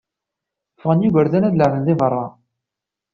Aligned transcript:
Ffɣen 0.77 1.05
igerdan 1.07 1.47
ad 1.47 1.53
leεben 1.55 1.83
deg 1.87 1.97
berra. 2.01 2.25